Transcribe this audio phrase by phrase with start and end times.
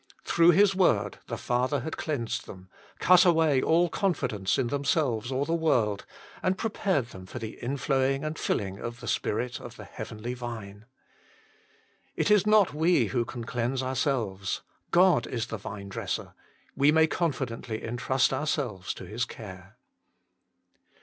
[0.25, 5.45] Through His word the Father had cleansed them, cut away all confidence in themselves or
[5.45, 6.07] the world,
[6.41, 10.85] and prepared them for the inflowing and filling of the Spirit of the Heavenly Vine.
[12.15, 16.33] It is not we who can cleanse ourselves: God is the Vinedresser:
[16.75, 19.77] we may con fidently intrust ourselves to His care.